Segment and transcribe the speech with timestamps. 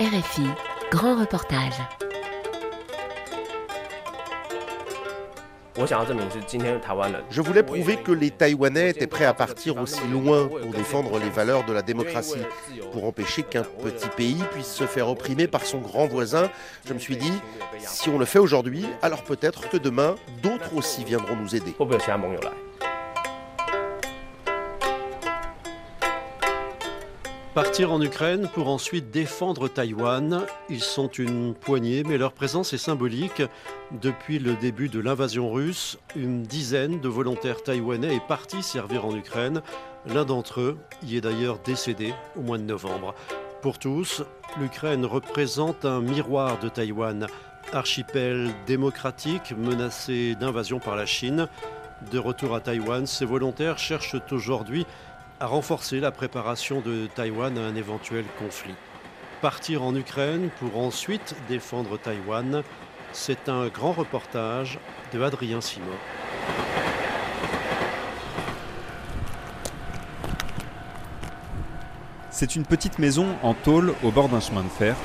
[0.00, 0.42] RFI,
[0.90, 1.80] grand reportage.
[7.30, 11.30] Je voulais prouver que les Taïwanais étaient prêts à partir aussi loin pour défendre les
[11.30, 12.42] valeurs de la démocratie,
[12.92, 16.50] pour empêcher qu'un petit pays puisse se faire opprimer par son grand voisin.
[16.84, 17.32] Je me suis dit,
[17.78, 21.72] si on le fait aujourd'hui, alors peut-être que demain, d'autres aussi viendront nous aider.
[27.54, 30.44] Partir en Ukraine pour ensuite défendre Taïwan.
[30.68, 33.42] Ils sont une poignée, mais leur présence est symbolique.
[33.92, 39.14] Depuis le début de l'invasion russe, une dizaine de volontaires taïwanais est parti servir en
[39.14, 39.62] Ukraine.
[40.04, 43.14] L'un d'entre eux y est d'ailleurs décédé au mois de novembre.
[43.62, 44.24] Pour tous,
[44.58, 47.28] l'Ukraine représente un miroir de Taïwan,
[47.72, 51.46] archipel démocratique menacé d'invasion par la Chine.
[52.10, 54.86] De retour à Taïwan, ces volontaires cherchent aujourd'hui
[55.40, 58.74] à renforcer la préparation de Taïwan à un éventuel conflit.
[59.40, 62.62] Partir en Ukraine pour ensuite défendre Taïwan,
[63.12, 64.78] c'est un grand reportage
[65.12, 65.86] de Adrien Simon.
[72.30, 74.96] C'est une petite maison en tôle au bord d'un chemin de fer.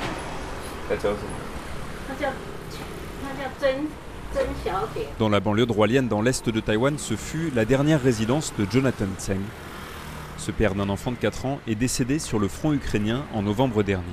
[5.18, 9.06] Dans la banlieue de dans l'est de Taïwan, ce fut la dernière résidence de Jonathan
[9.18, 9.40] Tseng,
[10.40, 13.82] ce père d'un enfant de 4 ans est décédé sur le front ukrainien en novembre
[13.82, 14.04] dernier.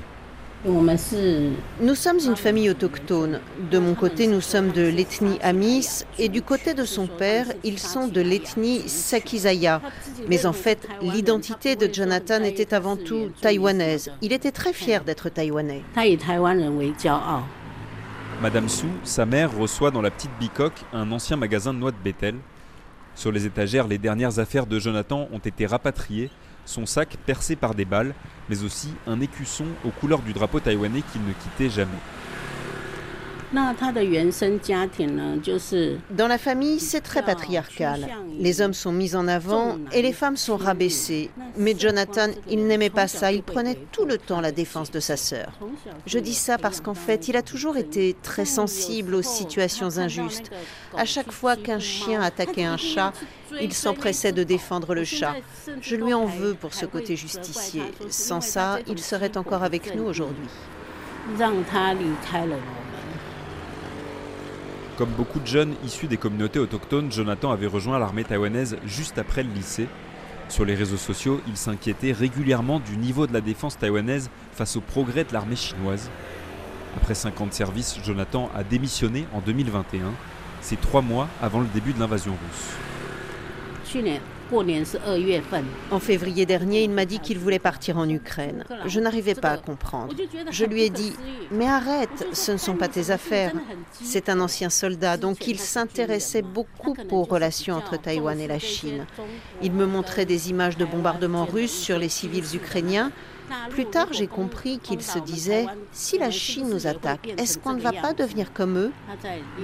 [0.65, 3.39] Nous sommes une famille autochtone.
[3.71, 7.79] De mon côté, nous sommes de l'ethnie Amis et du côté de son père, ils
[7.79, 9.81] sont de l'ethnie Sakizaya.
[10.27, 14.11] Mais en fait, l'identité de Jonathan était avant tout taïwanaise.
[14.21, 15.83] Il était très fier d'être taïwanais.
[18.41, 21.97] Madame Su, sa mère, reçoit dans la petite bicoque un ancien magasin de noix de
[22.03, 22.35] Bethel
[23.17, 26.29] sur les étagères, les dernières affaires de Jonathan ont été rapatriées,
[26.65, 28.13] son sac percé par des balles,
[28.47, 31.97] mais aussi un écusson aux couleurs du drapeau taïwanais qu'il ne quittait jamais.
[36.11, 38.05] Dans la famille, c'est très patriarcal.
[38.37, 41.29] Les hommes sont mis en avant et les femmes sont rabaissées.
[41.55, 43.31] Mais Jonathan, il n'aimait pas ça.
[43.31, 45.53] Il prenait tout le temps la défense de sa sœur.
[46.05, 50.51] Je dis ça parce qu'en fait, il a toujours été très sensible aux situations injustes.
[50.97, 53.13] À chaque fois qu'un chien attaquait un chat,
[53.61, 55.35] il s'empressait de défendre le chat.
[55.81, 57.83] Je lui en veux pour ce côté justicier.
[58.09, 60.49] Sans ça, il serait encore avec nous aujourd'hui.
[64.97, 69.43] Comme beaucoup de jeunes issus des communautés autochtones, Jonathan avait rejoint l'armée taïwanaise juste après
[69.43, 69.87] le lycée.
[70.49, 74.81] Sur les réseaux sociaux, il s'inquiétait régulièrement du niveau de la défense taïwanaise face au
[74.81, 76.09] progrès de l'armée chinoise.
[76.95, 80.13] Après 50 services, Jonathan a démissionné en 2021.
[80.61, 83.91] C'est trois mois avant le début de l'invasion russe.
[85.91, 88.63] En février dernier, il m'a dit qu'il voulait partir en Ukraine.
[88.85, 90.13] Je n'arrivais pas à comprendre.
[90.51, 91.13] Je lui ai dit,
[91.51, 93.53] mais arrête, ce ne sont pas tes affaires.
[93.91, 99.05] C'est un ancien soldat, donc il s'intéressait beaucoup aux relations entre Taïwan et la Chine.
[99.61, 103.11] Il me montrait des images de bombardements russes sur les civils ukrainiens
[103.69, 107.81] plus tard, j'ai compris qu'il se disait, si la Chine nous attaque, est-ce qu'on ne
[107.81, 108.91] va pas devenir comme eux?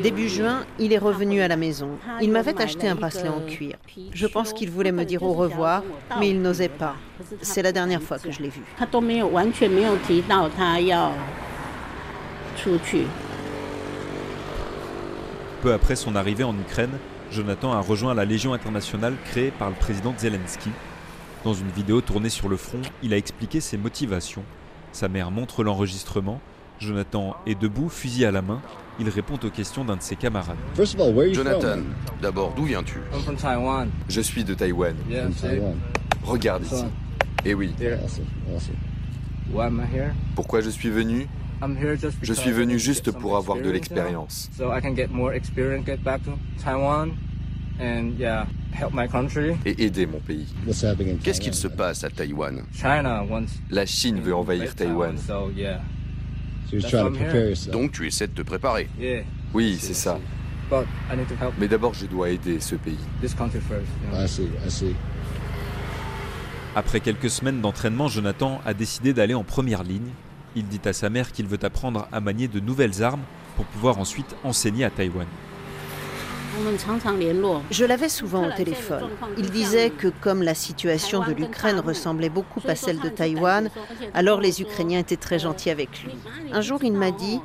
[0.02, 1.90] Début juin, il est revenu à la maison.
[2.22, 3.76] Il m'avait acheté un bracelet en cuir.
[4.14, 5.84] Je pense qu'il voulait me dire au revoir,
[6.20, 6.96] mais il n'osait pas.
[7.42, 8.62] C'est la dernière fois que je l'ai vu.
[15.62, 16.98] Peu après son arrivée en Ukraine,
[17.32, 20.70] Jonathan a rejoint la Légion internationale créée par le président Zelensky
[21.44, 24.44] dans une vidéo tournée sur le front, il a expliqué ses motivations.
[24.92, 26.40] Sa mère montre l'enregistrement.
[26.80, 28.62] Jonathan est debout, fusil à la main.
[29.00, 30.58] Il répond aux questions d'un de ses camarades.
[31.34, 31.78] Jonathan,
[32.22, 33.00] d'abord, d'où viens-tu?
[34.09, 34.96] Je suis de Taïwan.
[36.24, 36.86] Regarde ici.
[37.46, 37.74] Eh oui.
[40.36, 41.28] Pourquoi je suis venu?
[42.22, 44.50] Je suis venu juste pour avoir de l'expérience
[49.66, 50.48] et aider mon pays.
[51.24, 52.64] Qu'est-ce qu'il se passe à Taïwan?
[53.70, 55.16] La Chine veut envahir Taïwan.
[57.72, 58.90] Donc tu essaies de te préparer.
[59.54, 60.20] Oui, c'est ça.
[61.60, 62.98] Mais d'abord, je dois aider ce pays.
[66.76, 70.10] Après quelques semaines d'entraînement, Jonathan a décidé d'aller en première ligne.
[70.56, 73.22] Il dit à sa mère qu'il veut apprendre à manier de nouvelles armes
[73.56, 75.28] pour pouvoir ensuite enseigner à Taïwan.
[77.72, 79.10] Je l'avais souvent au téléphone.
[79.38, 83.70] Il disait que comme la situation de l'Ukraine ressemblait beaucoup à celle de Taïwan,
[84.14, 86.14] alors les Ukrainiens étaient très gentils avec lui.
[86.52, 87.40] Un jour, il m'a dit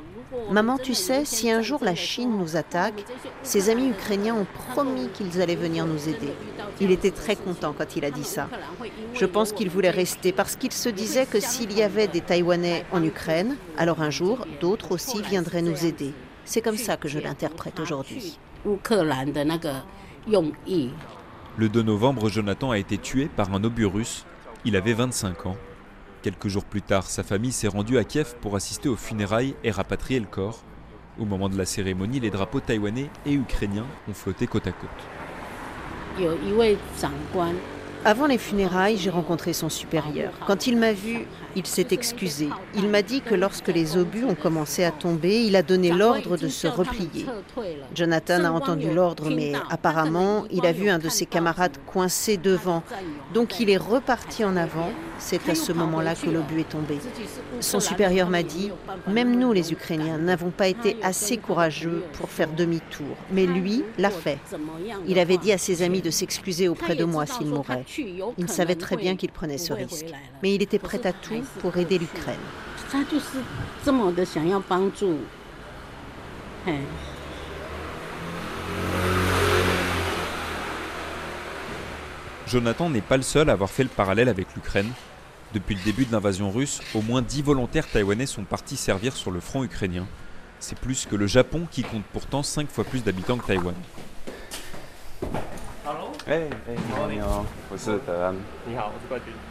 [0.51, 3.03] Maman, tu sais, si un jour la Chine nous attaque,
[3.43, 6.33] ses amis ukrainiens ont promis qu'ils allaient venir nous aider.
[6.81, 8.47] Il était très content quand il a dit ça.
[9.13, 12.85] Je pense qu'il voulait rester parce qu'il se disait que s'il y avait des Taïwanais
[12.91, 16.13] en Ukraine, alors un jour, d'autres aussi viendraient nous aider.
[16.45, 18.39] C'est comme ça que je l'interprète aujourd'hui.
[21.57, 24.25] Le 2 novembre, Jonathan a été tué par un obus russe.
[24.65, 25.57] Il avait 25 ans.
[26.21, 29.71] Quelques jours plus tard, sa famille s'est rendue à Kiev pour assister aux funérailles et
[29.71, 30.63] rapatrier le corps.
[31.17, 34.89] Au moment de la cérémonie, les drapeaux taïwanais et ukrainiens ont flotté côte à côte.
[38.05, 40.31] Avant les funérailles, j'ai rencontré son supérieur.
[40.47, 41.25] Quand il m'a vu,
[41.55, 42.47] il s'est excusé.
[42.75, 46.37] Il m'a dit que lorsque les obus ont commencé à tomber, il a donné l'ordre
[46.37, 47.25] de se replier.
[47.93, 52.83] Jonathan a entendu l'ordre, mais apparemment, il a vu un de ses camarades coincé devant.
[53.33, 54.91] Donc il est reparti en avant.
[55.19, 56.97] C'est à ce moment-là que l'obus est tombé.
[57.59, 58.71] Son supérieur m'a dit,
[59.07, 63.15] même nous les Ukrainiens n'avons pas été assez courageux pour faire demi-tour.
[63.31, 64.39] Mais lui l'a fait.
[65.07, 67.85] Il avait dit à ses amis de s'excuser auprès de moi s'il mourait.
[68.37, 70.07] Il savait très bien qu'il prenait ce risque,
[70.41, 72.35] mais il était prêt à tout pour aider l'Ukraine.
[82.47, 84.91] Jonathan n'est pas le seul à avoir fait le parallèle avec l'Ukraine.
[85.53, 89.31] Depuis le début de l'invasion russe, au moins 10 volontaires taïwanais sont partis servir sur
[89.31, 90.05] le front ukrainien.
[90.59, 93.73] C'est plus que le Japon qui compte pourtant 5 fois plus d'habitants que Taïwan.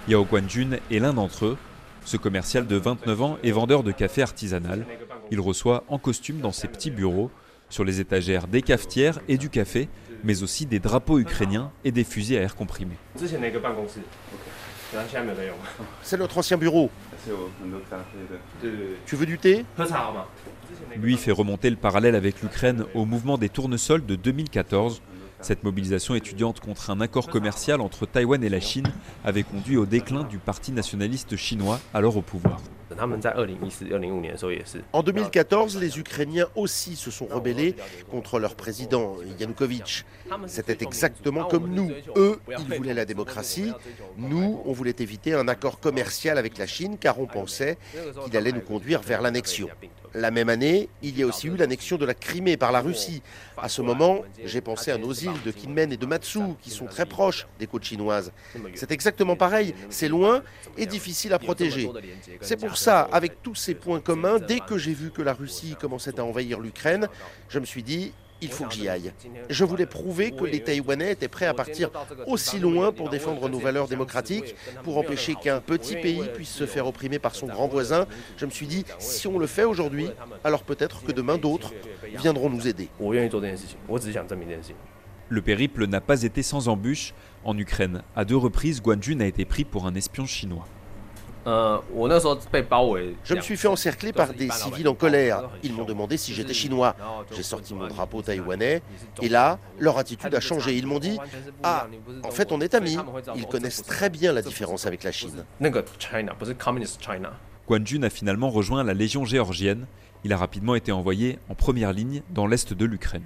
[0.07, 1.59] Yao Guanjun est l'un d'entre eux.
[2.05, 4.87] Ce commercial de 29 ans est vendeur de café artisanal.
[5.33, 7.31] Il reçoit en costume dans ses petits bureaux,
[7.71, 9.89] sur les étagères des cafetières et du café,
[10.23, 12.95] mais aussi des drapeaux ukrainiens et des fusils à air comprimé.
[16.03, 16.91] C'est notre ancien bureau.
[19.07, 19.65] Tu veux du thé
[20.97, 25.03] Lui fait remonter le parallèle avec l'Ukraine au mouvement des tournesols de 2014
[25.41, 28.91] cette mobilisation étudiante contre un accord commercial entre Taïwan et la Chine
[29.25, 32.61] avait conduit au déclin du Parti nationaliste chinois, alors au pouvoir.
[34.93, 37.75] En 2014, les Ukrainiens aussi se sont rebellés
[38.11, 40.05] contre leur président Yanukovych.
[40.47, 41.91] C'était exactement comme nous.
[42.17, 43.73] Eux, ils voulaient la démocratie.
[44.17, 47.79] Nous, on voulait éviter un accord commercial avec la Chine car on pensait
[48.25, 49.69] qu'il allait nous conduire vers l'annexion.
[50.15, 53.23] La même année, il y a aussi eu l'annexion de la Crimée par la Russie.
[53.59, 56.87] À ce moment, j'ai pensé à nos îles de Kinmen et de Matsu, qui sont
[56.87, 58.33] très proches des côtes chinoises.
[58.75, 60.43] C'est exactement pareil, c'est loin
[60.79, 61.91] et difficile à protéger.
[62.41, 65.77] C'est pour ça, avec tous ces points communs, dès que j'ai vu que la Russie
[65.79, 67.09] commençait à envahir l'Ukraine,
[67.49, 69.13] je me suis dit, il faut que j'y aille.
[69.51, 71.91] Je voulais prouver que les Taïwanais étaient prêts à partir
[72.27, 74.55] aussi loin pour défendre nos valeurs démocratiques,
[74.85, 78.07] pour empêcher qu'un petit pays puisse se faire opprimer par son grand voisin.
[78.37, 80.09] Je me suis dit, si on le fait aujourd'hui,
[80.45, 81.73] alors peut-être que demain d'autres
[82.15, 82.89] viendront nous aider.
[85.31, 87.15] Le périple n'a pas été sans embûches.
[87.45, 90.67] En Ukraine, à deux reprises, Guanjun a été pris pour un espion chinois.
[93.25, 95.51] Je me suis fait encercler par des civils en colère.
[95.63, 96.95] Ils m'ont demandé si j'étais chinois.
[97.35, 98.83] J'ai sorti mon drapeau taïwanais
[99.23, 100.77] et là, leur attitude a changé.
[100.77, 101.19] Ils m'ont dit
[101.63, 101.87] Ah,
[102.25, 102.99] en fait, on est amis.
[103.37, 105.45] Ils connaissent très bien la différence avec la Chine.
[107.69, 109.87] Guanjun a finalement rejoint la Légion géorgienne.
[110.25, 113.23] Il a rapidement été envoyé en première ligne dans l'est de l'Ukraine.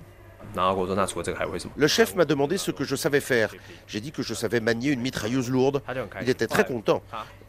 [1.77, 3.55] Le chef m'a demandé ce que je savais faire.
[3.87, 5.83] J'ai dit que je savais manier une mitrailleuse lourde.
[6.21, 7.03] Il était très content.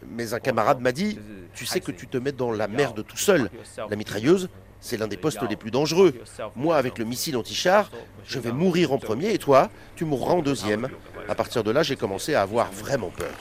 [0.09, 1.19] Mais un camarade m'a dit,
[1.53, 3.49] tu sais que tu te mets dans la merde tout seul.
[3.89, 4.49] La mitrailleuse,
[4.79, 6.13] c'est l'un des postes les plus dangereux.
[6.55, 7.89] Moi, avec le missile anti-char,
[8.25, 10.89] je vais mourir en premier et toi, tu mourras en deuxième.
[11.29, 13.33] À partir de là, j'ai commencé à avoir vraiment peur.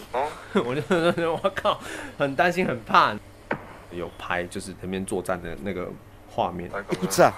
[6.93, 7.35] Écoute ça.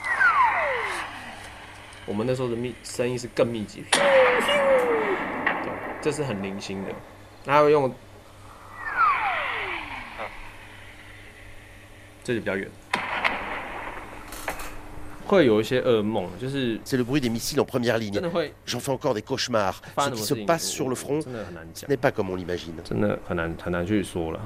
[2.06, 3.84] 我们那时候的密声音是更密集，
[6.02, 6.90] 这是很零星的，
[7.46, 7.94] 他会用，
[12.24, 12.68] 这里比较远，
[15.28, 18.20] 会有一些噩梦，就是 C'est le bruit des missiles en première ligne.
[18.66, 19.82] J'en fais encore des cauchemars.
[19.98, 22.74] Ce qui se passe sur le front, ce n'est pas comme on l'imagine.
[22.84, 24.40] 真的很难很难去说了。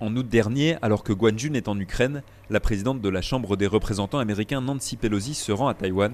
[0.00, 3.66] En août dernier, alors que Guanjun est en Ukraine, la présidente de la Chambre des
[3.66, 6.12] représentants américains Nancy Pelosi se rend à Taïwan.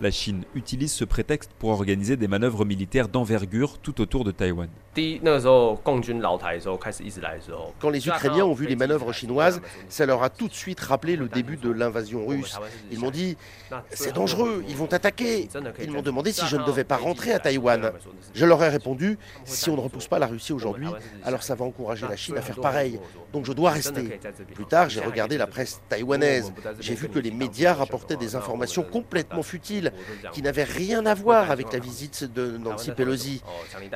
[0.00, 4.68] la Chine utilise ce prétexte pour organiser des manœuvres militaires d'envergure tout autour de Taïwan.
[7.80, 11.16] Quand les Ukrainiens ont vu les manœuvres chinoises, ça leur a tout de suite rappelé
[11.16, 12.58] le début de l'invasion russe.
[12.92, 13.36] Ils m'ont dit
[13.90, 15.48] c'est dangereux, ils vont attaquer.
[15.82, 17.92] Ils m'ont demandé si je ne devais pas rentrer à Taïwan.
[18.34, 20.88] Je leur ai répondu si on ne repousse pas la Russie aujourd'hui,
[21.24, 23.00] alors ça va encourager la Chine à faire pareil.
[23.32, 24.20] Donc je dois rester.
[24.54, 26.52] Plus tard, j'ai regardé la presse taïwanaise.
[26.80, 29.87] J'ai vu que les médias rapportaient des informations complètement futiles
[30.32, 33.42] qui n'avaient rien à voir avec la visite de Nancy Pelosi.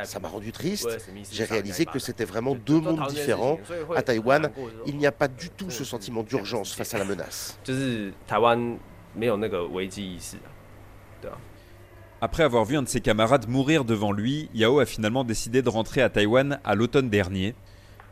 [0.05, 0.99] Ça m'a rendu triste.
[1.31, 3.59] J'ai réalisé que c'était vraiment deux mondes différents.
[3.95, 4.51] À Taïwan,
[4.87, 7.59] il n'y a pas du tout ce sentiment d'urgence face à la menace.
[12.21, 15.69] Après avoir vu un de ses camarades mourir devant lui, Yao a finalement décidé de
[15.69, 17.55] rentrer à Taïwan à l'automne dernier.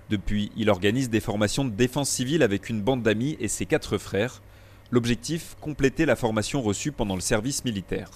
[0.08, 3.98] Depuis, il organise des formations de défense civile avec une bande d'amis et ses quatre
[3.98, 4.42] frères.
[4.90, 8.10] L'objectif, compléter la formation reçue pendant le service militaire.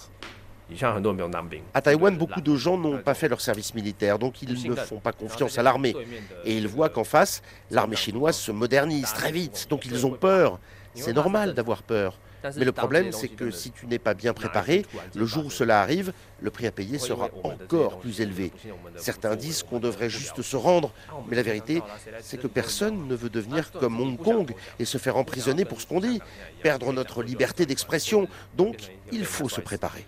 [1.73, 4.99] À Taïwan, beaucoup de gens n'ont pas fait leur service militaire, donc ils ne font
[4.99, 5.95] pas confiance à l'armée.
[6.43, 10.59] Et ils voient qu'en face, l'armée chinoise se modernise très vite, donc ils ont peur.
[10.95, 12.17] C'est normal d'avoir peur.
[12.57, 14.85] Mais le problème, c'est que si tu n'es pas bien préparé,
[15.15, 18.51] le jour où cela arrive, le prix à payer sera encore plus élevé.
[18.95, 20.91] Certains disent qu'on devrait juste se rendre,
[21.29, 21.81] mais la vérité,
[22.21, 25.87] c'est que personne ne veut devenir comme Hong Kong et se faire emprisonner pour ce
[25.87, 26.19] qu'on dit,
[26.61, 28.27] perdre notre liberté d'expression.
[28.57, 30.05] Donc, il faut se préparer.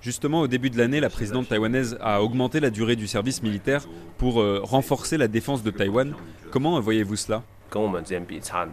[0.00, 3.86] Justement, au début de l'année, la présidente taïwanaise a augmenté la durée du service militaire
[4.16, 6.14] pour euh, renforcer la défense de Taïwan.
[6.52, 7.42] Comment voyez-vous cela?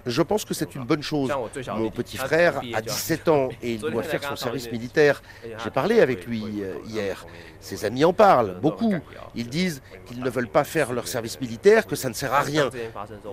[0.06, 1.32] Je pense que c'est une bonne chose.
[1.78, 5.22] Mon petit frère a 17 ans et il doit faire son service militaire.
[5.64, 6.44] J'ai parlé avec lui
[6.88, 7.26] hier.
[7.60, 8.96] Ses amis en parlent, beaucoup.
[9.36, 12.42] Ils disent qu'ils ne veulent pas faire leur service militaire, que ça ne sert à
[12.42, 12.70] rien.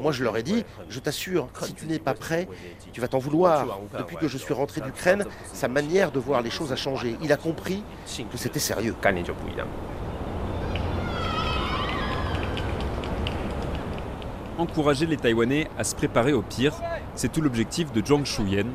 [0.01, 2.49] Moi, je leur ai dit, je t'assure, si tu n'es pas prêt,
[2.93, 3.81] tu vas t'en vouloir.
[3.97, 7.17] Depuis que je suis rentré d'Ukraine, sa manière de voir les choses a changé.
[7.23, 7.83] Il a compris
[8.31, 8.95] que c'était sérieux.
[14.63, 16.75] Encourager les Taïwanais à se préparer au pire.
[17.15, 18.67] C'est tout l'objectif de Zhang Shuyan.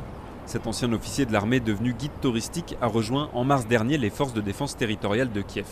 [0.45, 4.33] Cet ancien officier de l'armée devenu guide touristique a rejoint en mars dernier les forces
[4.33, 5.65] de défense territoriale de Kiev.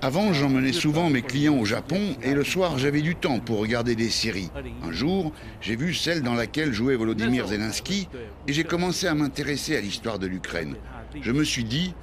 [0.00, 3.94] Avant, j'emmenais souvent mes clients au Japon et le soir, j'avais du temps pour regarder
[3.94, 4.50] des séries.
[4.82, 8.08] Un jour, j'ai vu celle dans laquelle jouait Volodymyr Zelensky
[8.48, 10.76] et j'ai commencé à m'intéresser à l'histoire de l'Ukraine.
[11.20, 11.94] Je me suis dit,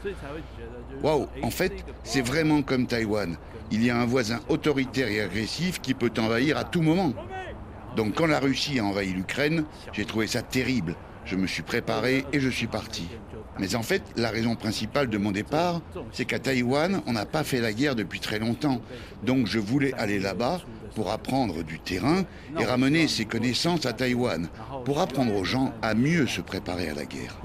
[1.01, 3.35] waouh, en fait, c'est vraiment comme Taïwan
[3.71, 7.13] il y a un voisin autoritaire et agressif qui peut envahir à tout moment.
[7.95, 10.95] Donc quand la Russie a envahi l'Ukraine, j'ai trouvé ça terrible.
[11.25, 13.07] Je me suis préparé et je suis parti.
[13.59, 17.43] Mais en fait, la raison principale de mon départ, c'est qu'à Taïwan, on n'a pas
[17.43, 18.81] fait la guerre depuis très longtemps.
[19.23, 20.61] Donc je voulais aller là-bas
[20.95, 22.23] pour apprendre du terrain
[22.57, 24.47] et ramener ces connaissances à Taïwan,
[24.85, 27.37] pour apprendre aux gens à mieux se préparer à la guerre.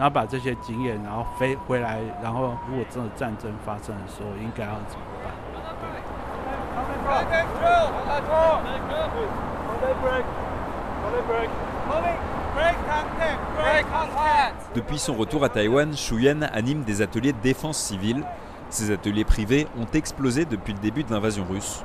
[14.74, 18.24] Depuis son retour à Taïwan, Shuyan anime des ateliers de défense civile.
[18.70, 21.84] Ces ateliers privés ont explosé depuis le début de l'invasion russe.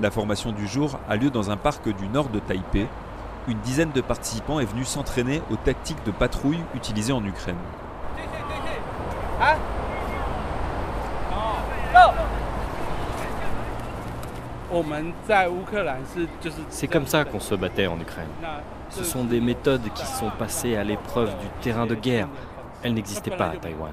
[0.00, 2.86] La formation du jour a lieu dans un parc du nord de Taipei.
[3.48, 7.56] Une dizaine de participants est venue s'entraîner aux tactiques de patrouille utilisées en Ukraine.
[16.68, 18.28] C'est comme ça qu'on se battait en Ukraine.
[18.90, 22.28] Ce sont des méthodes qui sont passées à l'épreuve du terrain de guerre.
[22.82, 23.92] Elles n'existaient pas à Taïwan.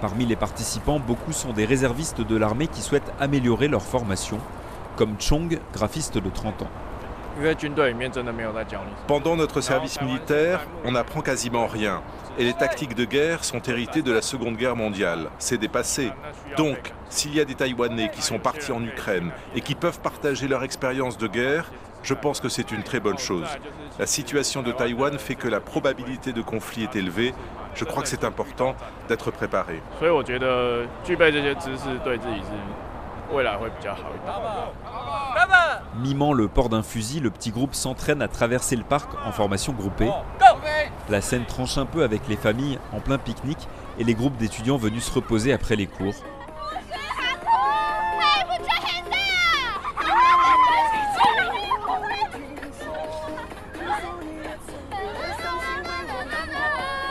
[0.00, 4.38] Parmi les participants, beaucoup sont des réservistes de l'armée qui souhaitent améliorer leur formation,
[4.96, 6.70] comme Chong, graphiste de 30 ans.
[9.06, 12.02] Pendant notre service militaire, on n'apprend quasiment rien.
[12.38, 15.30] Et les tactiques de guerre sont héritées de la Seconde Guerre mondiale.
[15.38, 16.10] C'est dépassé.
[16.56, 20.48] Donc, s'il y a des Taïwanais qui sont partis en Ukraine et qui peuvent partager
[20.48, 21.70] leur expérience de guerre,
[22.02, 23.48] je pense que c'est une très bonne chose.
[23.98, 27.32] La situation de Taïwan fait que la probabilité de conflit est élevée.
[27.74, 28.74] Je crois que c'est important
[29.08, 29.80] d'être préparé.
[35.96, 39.72] Mimant le port d'un fusil, le petit groupe s'entraîne à traverser le parc en formation
[39.72, 40.10] groupée.
[41.08, 44.76] La scène tranche un peu avec les familles en plein pique-nique et les groupes d'étudiants
[44.76, 46.14] venus se reposer après les cours.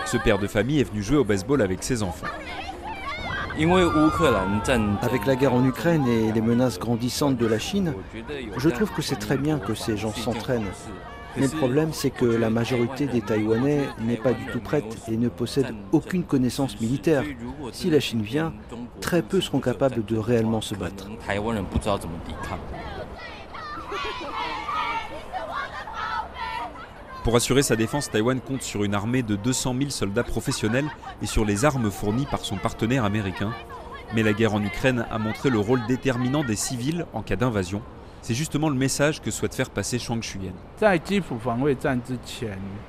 [0.06, 2.28] Ce père de famille est venu jouer au baseball avec ses enfants.
[5.03, 7.94] Avec la guerre en Ukraine et les menaces grandissantes de la Chine,
[8.58, 10.72] je trouve que c'est très bien que ces gens s'entraînent.
[11.38, 15.15] Mais le problème, c'est que la majorité des Taïwanais n'est pas du tout prête et
[15.15, 17.24] ne possède aucune connaissance militaire.
[17.72, 18.51] Si la Chine vient,
[19.00, 21.10] très peu seront capables de réellement se battre.
[27.24, 30.90] Pour assurer sa défense, Taïwan compte sur une armée de 200 000 soldats professionnels
[31.22, 33.54] et sur les armes fournies par son partenaire américain.
[34.16, 37.84] Mais la guerre en Ukraine a montré le rôle déterminant des civils en cas d'invasion.
[38.24, 40.54] C'est justement le message que souhaite faire passer Shang Xuyen.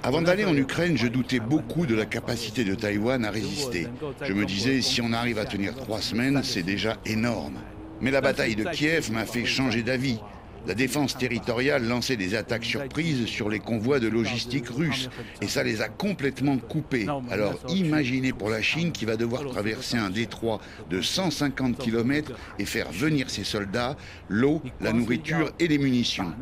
[0.02, 3.86] Avant d'aller en Ukraine, je doutais beaucoup de la capacité de Taïwan à résister.
[4.22, 7.58] Je me disais, si on arrive à tenir trois semaines, c'est déjà énorme.
[8.00, 10.20] Mais la bataille de Kiev m'a fait changer d'avis.
[10.66, 15.62] La défense territoriale lançait des attaques surprises sur les convois de logistique russes et ça
[15.62, 17.06] les a complètement coupés.
[17.30, 22.64] Alors imaginez pour la Chine qui va devoir traverser un détroit de 150 km et
[22.64, 23.96] faire venir ses soldats
[24.28, 26.32] l'eau, la nourriture et les munitions.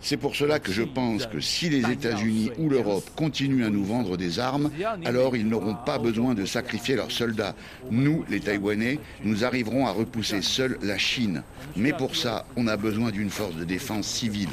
[0.00, 3.84] C'est pour cela que je pense que si les États-Unis ou l'Europe continuent à nous
[3.84, 4.70] vendre des armes,
[5.04, 7.54] alors ils n'auront pas besoin de sacrifier leurs soldats.
[7.90, 11.42] Nous, les Taïwanais, nous arriverons à repousser seuls la Chine.
[11.76, 14.48] Mais pour ça, on a besoin d'une force de défense civile.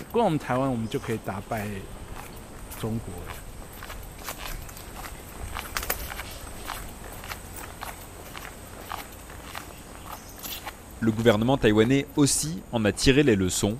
[10.99, 13.77] Le gouvernement taïwanais aussi en a tiré les leçons.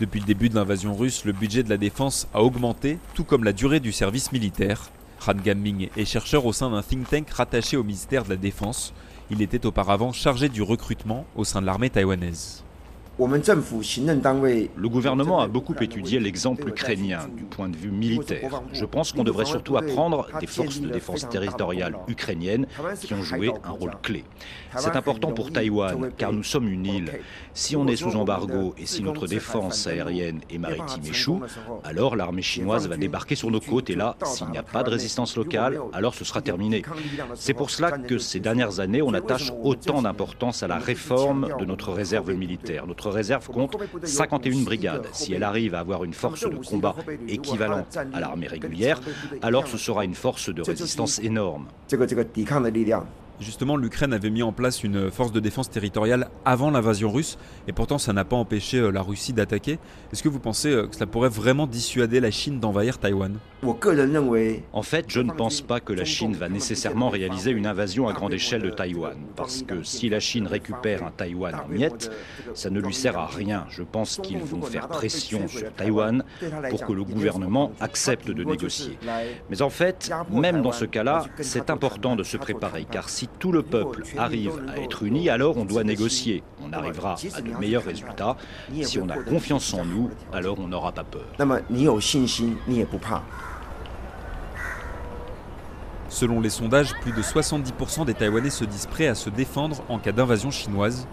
[0.00, 3.44] Depuis le début de l'invasion russe, le budget de la défense a augmenté, tout comme
[3.44, 4.90] la durée du service militaire.
[5.26, 8.92] Han Gamming est chercheur au sein d'un think tank rattaché au ministère de la Défense.
[9.30, 12.64] Il était auparavant chargé du recrutement au sein de l'armée taïwanaise.
[13.18, 18.62] Le gouvernement a beaucoup étudié l'exemple ukrainien du point de vue militaire.
[18.72, 22.66] Je pense qu'on devrait surtout apprendre des forces de défense territoriale ukrainiennes
[23.00, 24.24] qui ont joué un rôle clé.
[24.76, 27.12] C'est important pour Taïwan car nous sommes une île.
[27.52, 31.42] Si on est sous embargo et si notre défense aérienne et maritime échoue,
[31.84, 34.90] alors l'armée chinoise va débarquer sur nos côtes et là, s'il n'y a pas de
[34.90, 36.82] résistance locale, alors ce sera terminé.
[37.34, 41.64] C'est pour cela que ces dernières années, on attache autant d'importance à la réforme de
[41.66, 42.86] notre réserve militaire.
[42.86, 45.06] Notre réserve compte 51 brigades.
[45.12, 46.94] Si elle arrive à avoir une force de combat
[47.28, 49.00] équivalente à l'armée régulière,
[49.42, 51.66] alors ce sera une force de résistance énorme.
[53.42, 57.72] Justement, l'Ukraine avait mis en place une force de défense territoriale avant l'invasion russe, et
[57.72, 59.78] pourtant ça n'a pas empêché euh, la Russie d'attaquer.
[60.12, 63.38] Est-ce que vous pensez euh, que cela pourrait vraiment dissuader la Chine d'envahir Taïwan?
[63.64, 68.12] En fait, je ne pense pas que la Chine va nécessairement réaliser une invasion à
[68.12, 72.10] grande échelle de Taïwan, parce que si la Chine récupère un Taïwan en miettes,
[72.54, 73.66] ça ne lui sert à rien.
[73.70, 76.24] Je pense qu'ils vont faire pression sur Taïwan
[76.70, 78.98] pour que le gouvernement accepte de négocier.
[79.50, 83.52] Mais en fait, même dans ce cas-là, c'est important de se préparer, car si tout
[83.52, 86.42] le peuple arrive à être uni, alors on doit négocier.
[86.62, 88.36] On arrivera à de meilleurs résultats.
[88.82, 91.24] Si on a confiance en nous, alors on n'aura pas peur.
[96.08, 99.98] Selon les sondages, plus de 70% des Taïwanais se disent prêts à se défendre en
[99.98, 101.08] cas d'invasion chinoise.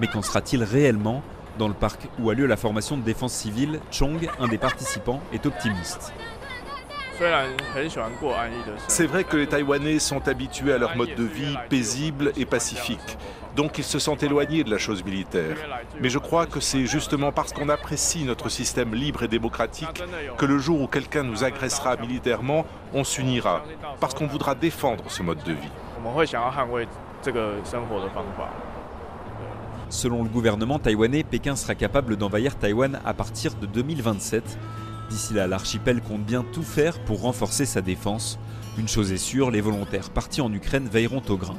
[0.00, 1.22] Mais qu'en sera-t-il réellement
[1.58, 5.20] Dans le parc où a lieu la formation de défense civile, Chong, un des participants,
[5.34, 6.14] est optimiste.
[8.86, 13.18] C'est vrai que les Taïwanais sont habitués à leur mode de vie paisible et pacifique,
[13.56, 15.56] donc ils se sentent éloignés de la chose militaire.
[16.00, 20.02] Mais je crois que c'est justement parce qu'on apprécie notre système libre et démocratique
[20.36, 23.64] que le jour où quelqu'un nous agressera militairement, on s'unira,
[24.00, 25.72] parce qu'on voudra défendre ce mode de vie.
[29.90, 34.58] Selon le gouvernement taïwanais, Pékin sera capable d'envahir Taïwan à partir de 2027
[35.10, 38.38] D'ici là, l'archipel compte bien tout faire pour renforcer sa défense.
[38.78, 41.56] Une chose est sûre, les volontaires partis en Ukraine veilleront au grain.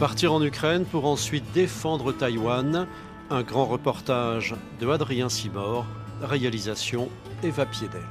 [0.00, 2.86] Partir en Ukraine pour ensuite défendre Taïwan.
[3.30, 5.86] Un grand reportage de Adrien Simor,
[6.20, 7.08] réalisation
[7.42, 8.02] Eva Piedel.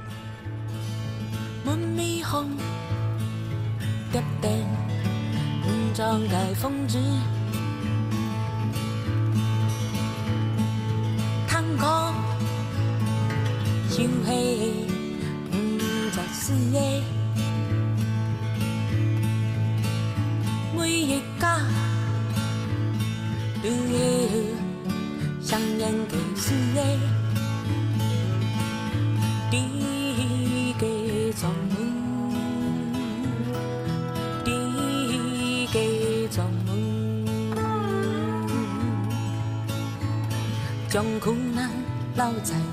[40.89, 41.69] 将苦难
[42.15, 42.59] 留在当